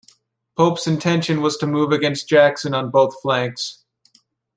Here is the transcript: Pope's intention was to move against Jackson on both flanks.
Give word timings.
Pope's 0.57 0.87
intention 0.87 1.41
was 1.41 1.57
to 1.57 1.67
move 1.67 1.91
against 1.91 2.27
Jackson 2.27 2.73
on 2.73 2.89
both 2.89 3.21
flanks. 3.21 3.83